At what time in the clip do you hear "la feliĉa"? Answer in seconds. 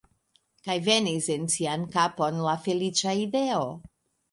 2.49-3.17